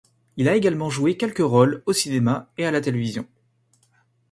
Il 0.35 0.49
a 0.49 0.55
également 0.55 0.89
joué 0.89 1.15
quelques 1.15 1.45
rôles 1.47 1.83
au 1.85 1.93
cinéma 1.93 2.49
et 2.57 2.65
à 2.65 2.71
la 2.71 2.81
télévision. 2.81 3.27